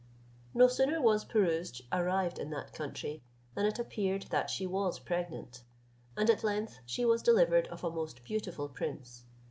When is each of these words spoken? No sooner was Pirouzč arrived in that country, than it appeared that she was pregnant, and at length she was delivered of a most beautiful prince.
No 0.55 0.67
sooner 0.67 0.99
was 0.99 1.23
Pirouzč 1.23 1.83
arrived 1.91 2.39
in 2.39 2.49
that 2.49 2.73
country, 2.73 3.21
than 3.53 3.67
it 3.67 3.77
appeared 3.77 4.23
that 4.31 4.49
she 4.49 4.65
was 4.65 4.97
pregnant, 4.97 5.61
and 6.17 6.27
at 6.27 6.43
length 6.43 6.79
she 6.87 7.05
was 7.05 7.21
delivered 7.21 7.67
of 7.67 7.83
a 7.83 7.91
most 7.91 8.23
beautiful 8.23 8.67
prince. 8.67 9.25